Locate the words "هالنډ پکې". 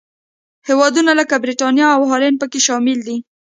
2.09-2.59